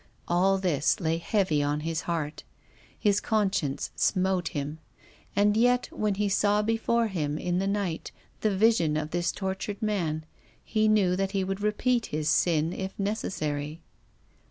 [0.27, 2.43] All this lay heavy on his heart.
[2.97, 4.79] His conscience smote him.
[5.35, 9.79] And yet, when he saw before him in the night the vision of this tortured
[9.79, 10.25] man,
[10.63, 13.79] he knew that he would repeat his sin if necessary.